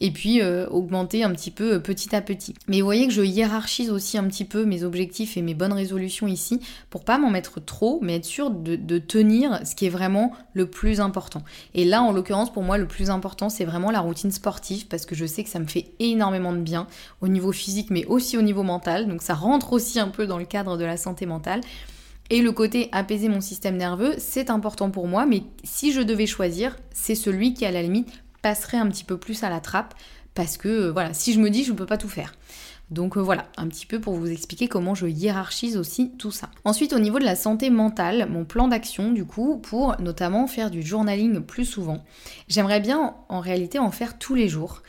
[0.00, 2.54] Et puis euh, augmenter un petit peu petit à petit.
[2.68, 5.72] Mais vous voyez que je hiérarchise aussi un petit peu mes objectifs et mes bonnes
[5.72, 6.60] résolutions ici
[6.90, 10.66] pour pas m'en mettre trop, mais être sûr de, tenir ce qui est vraiment le
[10.66, 11.42] plus important.
[11.74, 15.06] Et là, en l'occurrence, pour moi, le plus important, c'est vraiment la routine sportive parce
[15.06, 16.86] que je sais que ça me fait énormément de bien
[17.20, 19.08] au niveau physique, mais aussi au niveau mental.
[19.08, 21.60] Donc ça rentre aussi un peu dans le cadre de la santé mentale.
[22.30, 26.26] Et le côté apaiser mon système nerveux, c'est important pour moi, mais si je devais
[26.26, 28.08] choisir, c'est celui qui, à la limite,
[28.40, 29.94] passerait un petit peu plus à la trappe
[30.34, 32.34] parce que, euh, voilà, si je me dis, je ne peux pas tout faire.
[32.90, 36.50] Donc euh, voilà, un petit peu pour vous expliquer comment je hiérarchise aussi tout ça.
[36.64, 40.70] Ensuite, au niveau de la santé mentale, mon plan d'action, du coup, pour notamment faire
[40.70, 42.04] du journaling plus souvent,
[42.48, 44.82] j'aimerais bien en réalité en faire tous les jours.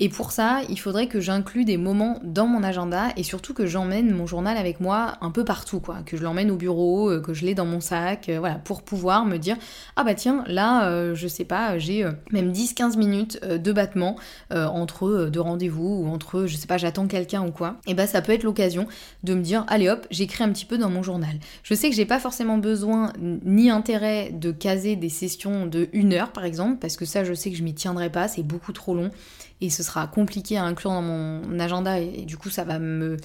[0.00, 3.66] Et pour ça, il faudrait que j'inclue des moments dans mon agenda et surtout que
[3.66, 5.98] j'emmène mon journal avec moi un peu partout, quoi.
[6.06, 8.82] Que je l'emmène au bureau, euh, que je l'ai dans mon sac, euh, voilà, pour
[8.82, 9.56] pouvoir me dire
[9.96, 14.16] ah bah tiens, là, euh, je sais pas, j'ai même 10-15 minutes de battement
[14.50, 17.76] entre deux rendez-vous ou entre, je sais pas, j'attends quelqu'un ou quoi.
[17.86, 18.86] Et bah ça peut être l'occasion
[19.24, 21.36] de me dire allez hop, j'écris un petit peu dans mon journal.
[21.64, 26.12] Je sais que j'ai pas forcément besoin ni intérêt de caser des sessions de une
[26.12, 28.72] heure par exemple, parce que ça je sais que je m'y tiendrai pas, c'est beaucoup
[28.72, 29.10] trop long
[29.60, 33.16] et ce sera compliqué à inclure dans mon agenda et, du coup ça va me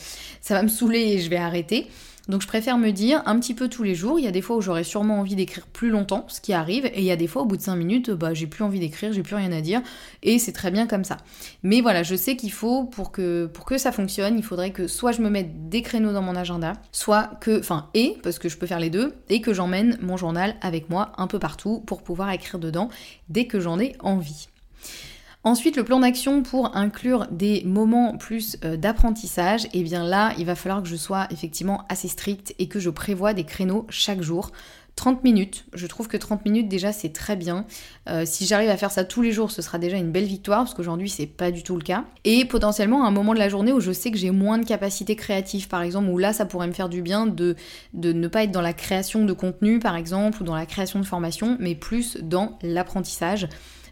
[0.42, 1.88] ça va me saouler et je vais arrêter.
[2.30, 4.18] Donc je préfère me dire un petit peu tous les jours.
[4.18, 6.86] Il y a des fois où j'aurais sûrement envie d'écrire plus longtemps, ce qui arrive,
[6.86, 8.80] et il y a des fois au bout de 5 minutes, bah j'ai plus envie
[8.80, 9.82] d'écrire, j'ai plus rien à dire,
[10.22, 11.18] et c'est très bien comme ça.
[11.64, 14.88] Mais voilà, je sais qu'il faut pour que pour que ça fonctionne, il faudrait que
[14.88, 18.48] soit je me mette des créneaux dans mon agenda, soit que, enfin et parce que
[18.48, 21.84] je peux faire les deux, et que j'emmène mon journal avec moi un peu partout
[21.86, 22.88] pour pouvoir écrire dedans
[23.28, 24.48] dès que j'en ai envie.
[25.46, 30.34] Ensuite, le plan d'action pour inclure des moments plus euh, d'apprentissage, et eh bien là,
[30.38, 33.86] il va falloir que je sois effectivement assez stricte et que je prévoie des créneaux
[33.90, 34.52] chaque jour.
[34.96, 37.66] 30 minutes, je trouve que 30 minutes déjà c'est très bien.
[38.08, 40.60] Euh, si j'arrive à faire ça tous les jours, ce sera déjà une belle victoire
[40.60, 42.06] parce qu'aujourd'hui c'est pas du tout le cas.
[42.26, 45.16] Et potentiellement un moment de la journée où je sais que j'ai moins de capacité
[45.16, 47.56] créative par exemple, où là ça pourrait me faire du bien de,
[47.94, 51.00] de ne pas être dans la création de contenu par exemple ou dans la création
[51.00, 53.48] de formation, mais plus dans l'apprentissage.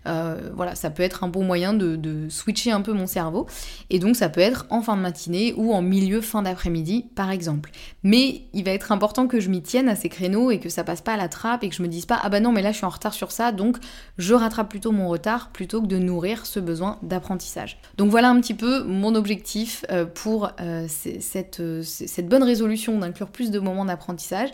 [0.07, 3.47] Euh, voilà, ça peut être un bon moyen de, switcher un peu mon cerveau.
[3.89, 7.31] Et donc ça peut être en fin de matinée ou en milieu fin d'après-midi, par
[7.31, 7.71] exemple.
[8.03, 10.83] Mais il va être important que je m'y tienne à ces créneaux et que ça
[10.83, 12.61] passe pas à la trappe et que je me dise pas ah bah non mais
[12.61, 13.77] là je suis en retard sur ça, donc
[14.17, 17.79] je rattrape plutôt mon retard plutôt que de nourrir ce besoin d'apprentissage.
[17.97, 21.59] Donc voilà un petit peu mon objectif euh, pour euh, cette
[22.27, 24.49] bonne résolution d'inclure plus de moments d'apprentissage.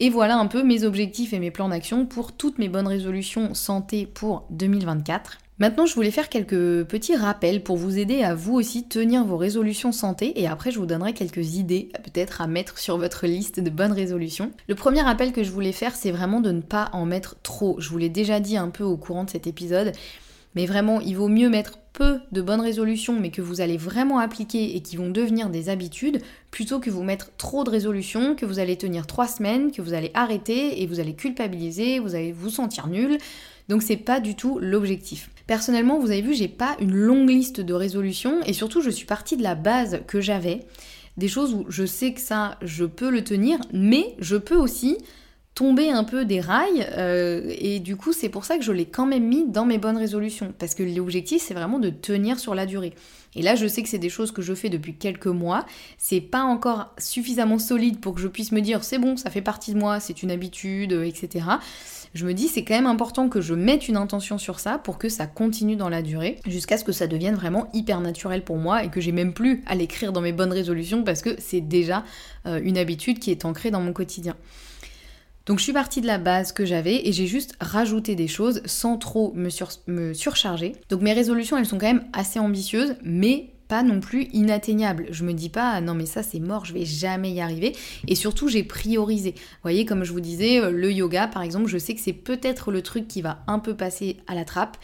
[0.00, 3.52] Et voilà un peu mes objectifs et mes plans d'action pour toutes mes bonnes résolutions
[3.54, 5.38] santé pour 2024.
[5.58, 9.36] Maintenant, je voulais faire quelques petits rappels pour vous aider à vous aussi tenir vos
[9.36, 13.58] résolutions santé et après je vous donnerai quelques idées peut-être à mettre sur votre liste
[13.58, 14.52] de bonnes résolutions.
[14.68, 17.74] Le premier rappel que je voulais faire, c'est vraiment de ne pas en mettre trop.
[17.80, 19.90] Je vous l'ai déjà dit un peu au courant de cet épisode,
[20.54, 24.76] mais vraiment, il vaut mieux mettre de bonnes résolutions, mais que vous allez vraiment appliquer
[24.76, 28.58] et qui vont devenir des habitudes, plutôt que vous mettre trop de résolutions, que vous
[28.58, 32.50] allez tenir trois semaines, que vous allez arrêter et vous allez culpabiliser, vous allez vous
[32.50, 33.18] sentir nul.
[33.68, 35.30] Donc c'est pas du tout l'objectif.
[35.46, 39.06] Personnellement, vous avez vu, j'ai pas une longue liste de résolutions et surtout je suis
[39.06, 40.60] partie de la base que j'avais,
[41.16, 44.98] des choses où je sais que ça, je peux le tenir, mais je peux aussi
[45.58, 48.84] tomber un peu des rails euh, et du coup c'est pour ça que je l'ai
[48.84, 52.54] quand même mis dans mes bonnes résolutions parce que l'objectif c'est vraiment de tenir sur
[52.54, 52.92] la durée.
[53.34, 55.66] Et là je sais que c'est des choses que je fais depuis quelques mois,
[55.98, 59.42] c'est pas encore suffisamment solide pour que je puisse me dire c'est bon ça fait
[59.42, 61.46] partie de moi, c'est une habitude, etc.
[62.14, 64.96] Je me dis c'est quand même important que je mette une intention sur ça pour
[64.96, 68.58] que ça continue dans la durée jusqu'à ce que ça devienne vraiment hyper naturel pour
[68.58, 71.62] moi et que j'ai même plus à l'écrire dans mes bonnes résolutions parce que c'est
[71.62, 72.04] déjà
[72.46, 74.36] euh, une habitude qui est ancrée dans mon quotidien.
[75.48, 78.60] Donc je suis partie de la base que j'avais et j'ai juste rajouté des choses
[78.66, 80.72] sans trop me, surcharger.
[80.90, 85.06] Donc mes résolutions, elles sont quand même assez ambitieuses, mais pas non plus inatteignables.
[85.10, 87.74] Je me dis pas non mais ça c'est mort, je vais jamais y arriver.
[88.06, 89.32] Et surtout j'ai priorisé.
[89.32, 92.12] Vous voyez comme je vous disais, euh, le yoga par exemple, je sais que c'est
[92.12, 94.76] peut-être le truc qui va un peu passer à la trappe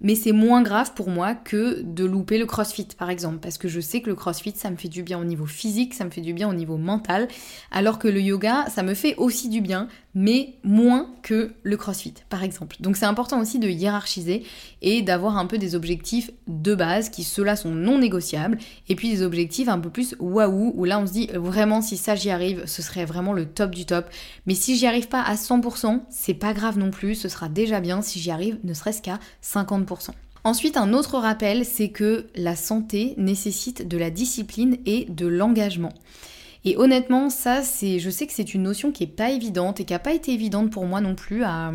[0.00, 3.68] mais c'est moins grave pour moi que de louper le crossfit par exemple, parce que
[3.68, 6.10] je sais que le crossfit ça me fait du bien au niveau physique, ça me
[6.10, 7.28] fait du bien au niveau mental,
[7.70, 12.14] alors que le yoga ça me fait aussi du bien, mais moins que le crossfit
[12.28, 12.76] par exemple.
[12.80, 14.44] Donc c'est important aussi de hiérarchiser
[14.82, 19.10] et d'avoir un peu des objectifs de base qui ceux-là sont non négociables, et puis
[19.10, 22.30] des objectifs un peu plus waouh, où là on se dit vraiment si ça j'y
[22.30, 24.10] arrive, ce serait vraiment le top du top,
[24.46, 27.80] mais si j'y arrive pas à 100%, c'est pas grave non plus, ce sera déjà
[27.80, 29.85] bien si j'y arrive ne serait-ce qu'à 50%.
[30.44, 35.92] Ensuite, un autre rappel, c'est que la santé nécessite de la discipline et de l'engagement.
[36.66, 39.84] Et honnêtement, ça, c'est, je sais que c'est une notion qui est pas évidente et
[39.84, 41.72] qui n'a pas été évidente pour moi non plus à,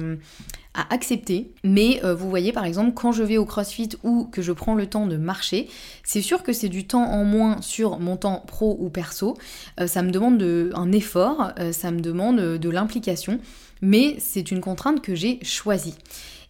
[0.90, 1.52] accepter.
[1.66, 4.76] Mais euh, vous voyez, par exemple, quand je vais au CrossFit ou que je prends
[4.76, 5.68] le temps de marcher,
[6.06, 9.38] c'est sûr que c'est du temps en moins sur mon temps pro ou perso.
[9.82, 10.42] Euh, ça me demande
[10.74, 13.40] un effort, euh, ça me demande de l'implication,
[13.82, 15.96] mais c'est une contrainte que j'ai choisie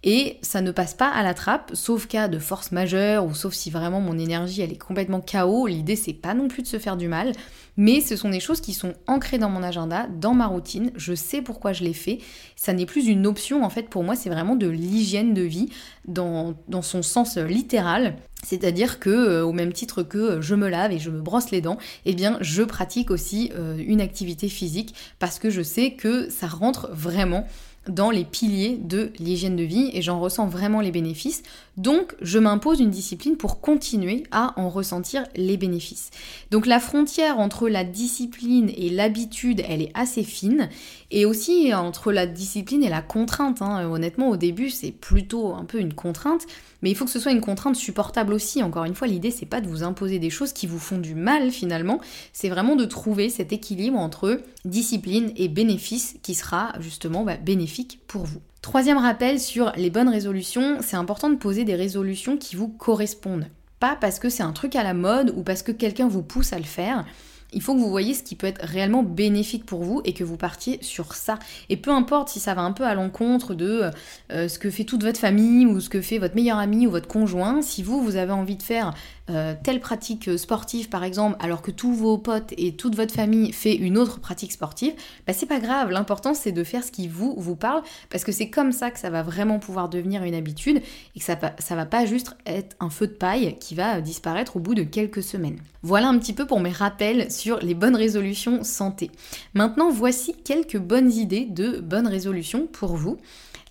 [0.04, 3.54] et ça ne passe pas à la trappe, sauf cas de force majeure ou sauf
[3.54, 5.68] si vraiment mon énergie elle est complètement KO.
[5.68, 7.34] L'idée c'est pas non plus de se faire du mal,
[7.78, 10.92] mais ce sont des choses qui sont ancrées dans mon agenda, dans ma routine.
[10.96, 12.20] Je sais pourquoi je les fais.
[12.56, 15.70] Ça n'est plus une option en fait pour moi, c'est vraiment de l'hygiène de vie
[16.08, 18.16] dans, son sens littéral.
[18.44, 21.52] C'est-à-dire que, euh, au même titre que euh, je me lave et je me brosse
[21.52, 25.92] les dents, eh bien, je pratique aussi euh, une activité physique parce que je sais
[25.92, 27.46] que ça rentre vraiment
[27.88, 31.42] dans les piliers de l'hygiène de vie et j'en ressens vraiment les bénéfices.
[31.78, 36.12] Donc je m'impose une discipline pour continuer à en ressentir les bénéfices.
[36.52, 40.70] Donc la frontière entre la discipline et l'habitude, elle est assez fine
[41.10, 43.62] et aussi entre la discipline et la contrainte.
[43.62, 43.90] Hein.
[43.90, 46.46] Honnêtement, au début, c'est plutôt un peu une contrainte,
[46.84, 48.62] mais il faut que ce soit une contrainte supportable aussi.
[48.62, 51.16] Encore une fois, l'idée, c'est pas de vous imposer des choses qui vous font du
[51.16, 52.00] mal finalement,
[52.32, 57.71] c'est vraiment de trouver cet équilibre entre discipline et bénéfice qui sera justement bah, bénéfique
[58.08, 58.42] pour vous.
[58.62, 63.48] Troisième rappel sur les bonnes résolutions, c'est important de poser des résolutions qui vous correspondent.
[63.80, 66.54] Pas parce que c'est un truc à la mode ou parce que quelqu'un vous pousse
[66.54, 67.06] à le faire,
[67.54, 70.24] il faut que vous voyez ce qui peut être réellement bénéfique pour vous et que
[70.24, 71.38] vous partiez sur ça.
[71.70, 73.92] Et peu importe si ça va un peu à l'encontre de
[74.32, 76.92] euh, ce que fait toute votre famille ou ce que fait votre meilleur ami ou
[76.92, 78.94] votre conjoint, si vous, vous avez envie de faire
[79.30, 83.54] euh, telle pratique sportive par exemple, alors que tous vos potes et toute votre famille
[83.54, 84.94] fait une autre pratique sportive,
[85.28, 85.92] bah c'est pas grave.
[85.92, 89.00] L'important c'est de faire ce qui vous vous parle parce que c'est comme ça que
[89.00, 90.82] ça va vraiment pouvoir devenir une habitude
[91.16, 94.58] et que ça, ça va pas juste être un feu de paille qui va disparaître
[94.58, 95.60] au bout de quelques semaines.
[95.84, 99.12] Voilà un petit peu pour mes rappels sur les bonnes résolutions santé.
[99.54, 103.18] Maintenant, voici quelques bonnes idées de bonnes résolutions pour vous.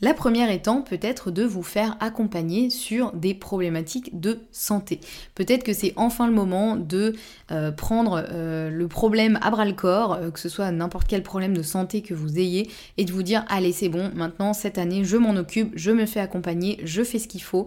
[0.03, 4.99] La première étant peut-être de vous faire accompagner sur des problématiques de santé.
[5.35, 7.15] Peut-être que c'est enfin le moment de
[7.51, 11.23] euh, prendre euh, le problème à bras le corps, euh, que ce soit n'importe quel
[11.23, 14.79] problème de santé que vous ayez, et de vous dire allez c'est bon, maintenant cette
[14.79, 17.67] année je m'en occupe, je me fais accompagner, je fais ce qu'il faut.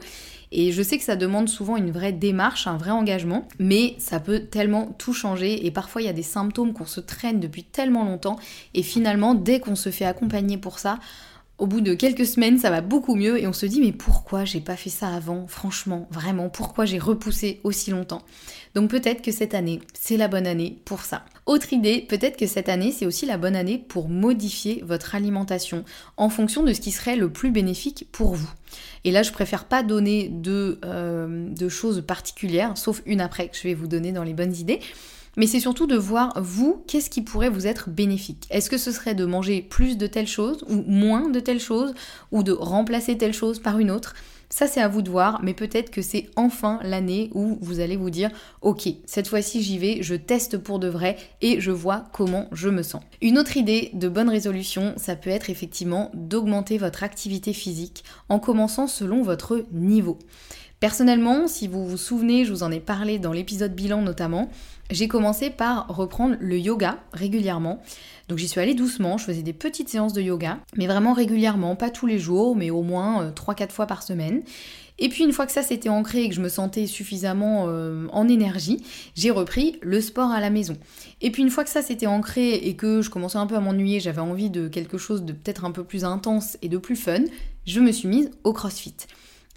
[0.56, 4.20] Et je sais que ça demande souvent une vraie démarche, un vrai engagement, mais ça
[4.20, 7.64] peut tellement tout changer et parfois il y a des symptômes qu'on se traîne depuis
[7.64, 8.38] tellement longtemps
[8.74, 11.00] et finalement dès qu'on se fait accompagner pour ça,
[11.60, 14.44] au bout de quelques semaines, ça va beaucoup mieux et on se dit mais pourquoi
[14.44, 15.46] j'ai pas fait ça avant?
[15.48, 18.24] Franchement, vraiment, pourquoi j'ai repoussé aussi longtemps?
[18.74, 21.24] Donc peut-être que cette année, c'est la bonne année pour ça.
[21.46, 25.86] Autre idée, peut-être que cette année, c'est aussi la bonne année pour modifier votre alimentation
[26.18, 28.50] en fonction de ce qui serait le plus bénéfique pour vous.
[29.04, 33.56] Et là, je préfère pas donner de, euh, de choses particulières, sauf une après que
[33.56, 34.80] je vais vous donner dans les bonnes idées
[35.36, 38.48] mais c'est surtout de voir, vous, qu'est-ce qui pourrait vous être bénéfique?
[38.50, 41.94] Est-ce que ce serait de manger plus de telle chose, ou moins de telle chose,
[42.32, 44.14] ou de remplacer telle chose par une autre?
[44.56, 47.96] Ça, c'est à vous de voir, mais peut-être que c'est enfin l'année où vous allez
[47.96, 48.30] vous dire
[48.62, 52.70] Ok, cette fois-ci j'y vais, je teste pour de vrai et je vois comment je
[52.70, 53.02] me sens.
[53.20, 58.38] Une autre idée de bonne résolution, ça peut être effectivement d'augmenter votre activité physique en
[58.38, 60.20] commençant selon votre niveau.
[60.80, 64.50] Personnellement, si vous vous souvenez, je vous en ai parlé dans l'épisode bilan notamment,
[64.94, 67.82] j'ai commencé par reprendre le yoga régulièrement.
[68.30, 71.76] Donc j'y suis allée doucement, je faisais des petites séances de yoga, mais vraiment régulièrement,
[71.76, 74.44] pas tous les jours, mais au moins 3-4 euh, fois par semaine.
[75.00, 78.08] Et puis une fois que ça s'était ancré et que je me sentais suffisamment euh,
[78.12, 78.84] en énergie,
[79.16, 80.78] j'ai repris le sport à la maison.
[81.22, 83.60] Et puis une fois que ça s'était ancré et que je commençais un peu à
[83.60, 86.96] m'ennuyer, j'avais envie de quelque chose de peut-être un peu plus intense et de plus
[86.96, 87.24] fun,
[87.66, 88.96] je me suis mise au CrossFit.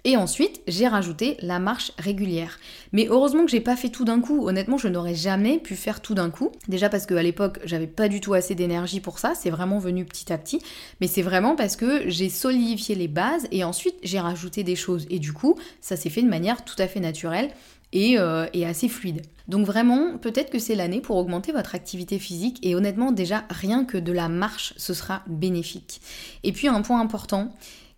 [0.07, 2.59] Et ensuite, j'ai rajouté la marche régulière.
[2.93, 4.47] Mais heureusement que j'ai pas fait tout d'un coup.
[4.47, 6.53] Honnêtement, je n'aurais jamais pu faire tout d'un coup.
[6.69, 9.33] Déjà parce qu'à l'époque, j'avais pas du tout assez d'énergie pour ça.
[9.35, 10.61] C'est vraiment venu petit à petit.
[11.01, 15.07] Mais c'est vraiment parce que j'ai solidifié les bases et ensuite j'ai rajouté des choses.
[15.09, 17.49] Et du coup, ça s'est fait de manière tout à fait naturelle.
[17.93, 19.21] Et, euh, et, assez fluide.
[19.47, 23.85] Donc vraiment, peut-être que c'est l'année pour augmenter votre activité physique et honnêtement déjà rien
[23.85, 26.01] que de la marche, ce sera bénéfique.
[26.43, 27.53] Et puis un point important,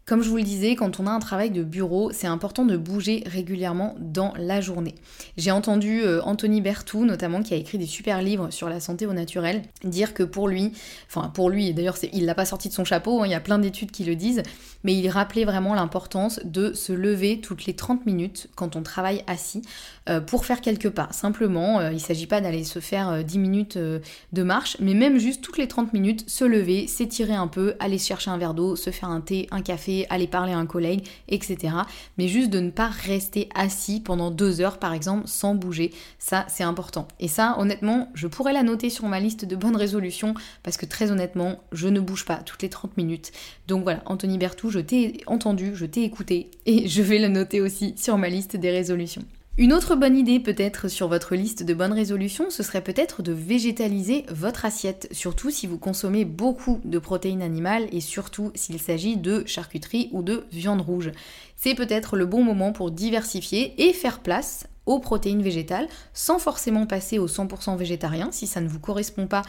[0.09, 2.75] comme je vous le disais, quand on a un travail de bureau, c'est important de
[2.77, 4.95] bouger régulièrement dans la journée.
[5.37, 9.05] J'ai entendu euh, Anthony Berthoud, notamment, qui a écrit des super livres sur la santé
[9.05, 10.73] au naturel, dire que pour lui,
[11.07, 13.39] enfin pour lui, d'ailleurs il l'a pas sorti de son chapeau, hein, il y a
[13.39, 14.41] plein d'études qui le disent,
[14.83, 19.23] mais il rappelait vraiment l'importance de se lever toutes les 30 minutes quand on travaille
[19.27, 19.61] assis
[20.09, 21.09] euh, pour faire quelques pas.
[21.11, 25.19] Simplement, euh, il ne s'agit pas d'aller se faire 10 minutes de marche, mais même
[25.19, 28.75] juste toutes les 30 minutes, se lever, s'étirer un peu, aller chercher un verre d'eau,
[28.75, 31.73] se faire un thé, un café, aller parler à un collègue, etc.
[32.17, 35.91] Mais juste de ne pas rester assis pendant deux heures, par exemple, sans bouger.
[36.17, 37.07] Ça, c'est important.
[37.19, 40.33] Et ça, honnêtement, je pourrais la noter sur ma liste de bonnes résolutions
[40.63, 43.31] parce que très honnêtement, je ne bouge pas toutes les 30 minutes.
[43.67, 47.61] Donc voilà, Anthony Bertou, je t'ai entendu, je t'ai écouté et je vais le noter
[47.61, 49.23] aussi sur ma liste des résolutions.
[49.59, 53.33] Une autre bonne idée peut-être sur votre liste de bonnes résolutions, ce serait peut-être de
[53.33, 59.17] végétaliser votre assiette, surtout si vous consommez beaucoup de protéines animales et surtout s'il s'agit
[59.17, 61.11] de charcuterie ou de viande rouge.
[61.57, 66.85] C'est peut-être le bon moment pour diversifier et faire place aux protéines végétales sans forcément
[66.85, 69.41] passer au 100% végétarien si ça ne vous correspond pas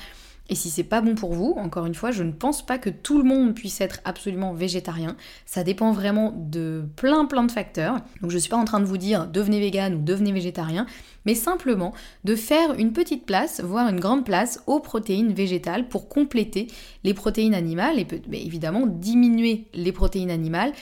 [0.51, 2.91] et si c'est pas bon pour vous, encore une fois, je ne pense pas que
[2.91, 5.17] tout le monde puisse être absolument végétarien.
[5.47, 7.99] Ça dépend vraiment de plein plein de facteurs.
[8.21, 10.87] Donc je suis pas en train de vous dire devenez vegan ou devenez végétarien,
[11.25, 16.09] mais simplement de faire une petite place, voire une grande place aux protéines végétales pour
[16.09, 16.67] compléter
[17.05, 20.73] les protéines animales et évidemment diminuer les protéines animales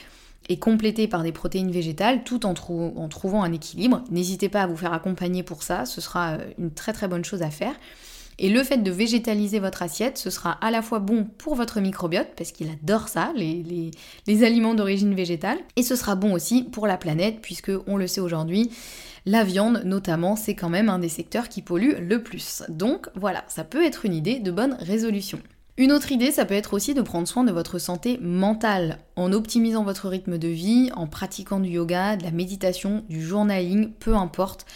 [0.49, 4.03] et compléter par des protéines végétales tout en, en trouvant un équilibre.
[4.11, 7.25] N'hésitez pas à vous faire accompagner pour ça, ce sera euh, une très très bonne
[7.25, 7.75] chose à faire.
[8.41, 11.81] Et le fait de végétaliser votre assiette, ce sera à la fois bon pour votre
[11.81, 16.87] microbiote, parce qu'il adore ça, les, aliments d'origine végétale, et ce sera bon aussi pour
[16.87, 18.71] la planète, puisque on le sait aujourd'hui,
[19.27, 22.63] la viande notamment, c'est quand même un des secteurs qui pollue le plus.
[22.69, 25.41] Donc voilà, ça peut être une idée de bonne résolution.
[25.77, 29.33] Une autre idée, ça peut être aussi de prendre soin de votre santé mentale en
[29.33, 34.15] optimisant votre rythme de vie, en pratiquant du yoga, de la méditation, du journaling, peu
[34.15, 34.67] importe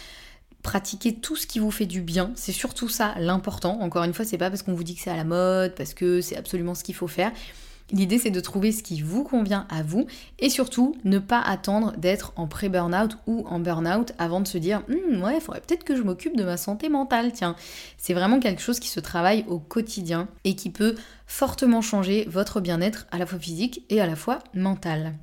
[0.63, 2.31] pratiquez tout ce qui vous fait du bien.
[2.35, 3.79] C'est surtout ça l'important.
[3.81, 5.93] Encore une fois, c'est pas parce qu'on vous dit que c'est à la mode, parce
[5.93, 7.31] que c'est absolument ce qu'il faut faire.
[7.91, 10.07] L'idée c'est de trouver ce qui vous convient à vous
[10.39, 14.81] et surtout ne pas attendre d'être en pré-burnout ou en burnout avant de se dire
[14.87, 17.33] hm, ouais, il faudrait peut-être que je m'occupe de ma santé mentale.
[17.33, 17.55] Tiens,
[17.97, 20.95] c'est vraiment quelque chose qui se travaille au quotidien et qui peut
[21.27, 25.13] fortement changer votre bien-être à la fois physique et à la fois mental.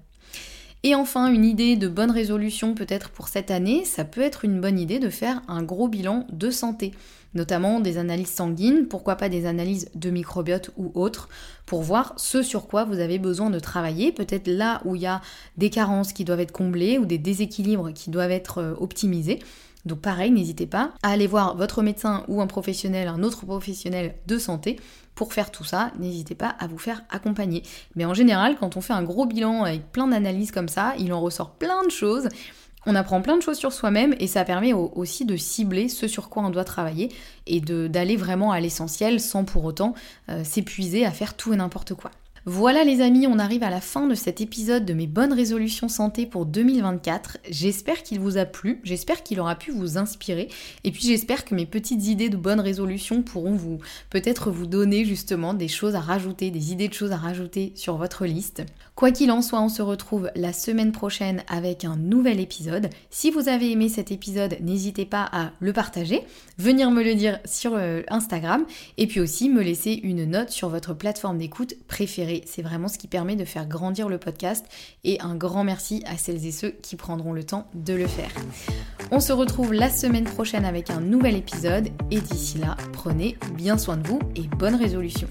[0.82, 4.60] Et enfin, une idée de bonne résolution peut-être pour cette année, ça peut être une
[4.60, 6.92] bonne idée de faire un gros bilan de santé.
[7.32, 11.28] notamment des analyses sanguines, pourquoi pas des analyses de microbiote ou autres,
[11.64, 15.06] pour voir ce sur quoi vous avez besoin de travailler, peut-être là où il y
[15.06, 15.20] a
[15.56, 19.38] des carences qui doivent être comblées ou des déséquilibres qui doivent être euh, optimisés.
[19.86, 24.16] Donc pareil, n'hésitez pas à aller voir votre médecin ou un professionnel, un autre professionnel
[24.26, 24.80] de santé
[25.20, 27.62] pour faire tout ça, n'hésitez pas à vous faire accompagner.
[27.94, 31.12] Mais en général, quand on fait un gros bilan avec plein d'analyses comme ça, il
[31.12, 32.26] en ressort plein de choses.
[32.86, 36.30] On apprend plein de choses sur soi-même et ça permet aussi de cibler ce sur
[36.30, 37.10] quoi on doit travailler
[37.46, 39.92] et d'aller vraiment à l'essentiel sans pour autant
[40.30, 42.10] euh, s'épuiser à faire tout et n'importe quoi.
[42.46, 45.90] Voilà les amis, on arrive à la fin de cet épisode de mes bonnes résolutions
[45.90, 47.36] santé pour 2024.
[47.50, 50.48] J'espère qu'il vous a plu, j'espère qu'il aura pu vous inspirer
[50.82, 55.04] et puis j'espère que mes petites idées de bonnes résolutions pourront vous peut-être vous donner
[55.04, 58.62] justement des choses à rajouter, des idées de choses à rajouter sur votre liste.
[59.00, 62.90] Quoi qu'il en soit, on se retrouve la semaine prochaine avec un nouvel épisode.
[63.08, 66.20] Si vous avez aimé cet épisode, n'hésitez pas à le partager,
[66.58, 68.66] venir me le dire sur euh, Instagram
[68.98, 72.98] et puis aussi me laisser une note sur votre plateforme d'écoute préférée c'est vraiment ce
[72.98, 74.66] qui permet de faire grandir le podcast
[75.04, 78.32] et un grand merci à celles et ceux qui prendront le temps de le faire.
[79.10, 83.78] On se retrouve la semaine prochaine avec un nouvel épisode et d'ici là, prenez bien
[83.78, 85.28] soin de vous et bonne résolution.